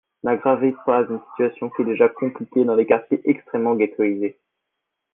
[0.23, 4.35] N’aggravez pas une situation qui est déjà compliquée dans des quartiers extrêmement ghettoïsés